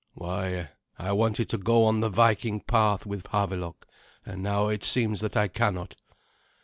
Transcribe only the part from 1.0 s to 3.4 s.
wanted to go on the Viking path with